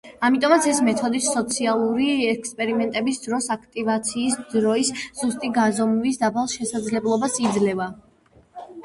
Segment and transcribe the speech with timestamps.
[0.27, 4.89] ამიტომაც ეს მეთოდი სოციალური ექსპერიმენტების დროს აქტივაციის დროის
[5.21, 7.89] ზუსტი გაზომვის დაბალ შესაძლებლობას იძლევა.